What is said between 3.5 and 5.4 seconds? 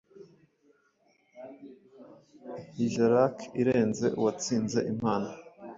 irenze uwatsinze impano